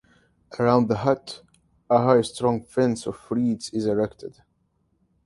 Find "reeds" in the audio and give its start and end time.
3.29-3.69